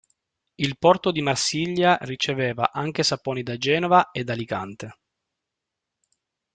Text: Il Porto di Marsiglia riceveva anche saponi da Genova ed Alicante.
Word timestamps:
Il 0.55 0.79
Porto 0.79 1.11
di 1.11 1.21
Marsiglia 1.21 1.95
riceveva 2.01 2.71
anche 2.71 3.03
saponi 3.03 3.43
da 3.43 3.55
Genova 3.57 4.09
ed 4.11 4.31
Alicante. 4.31 4.97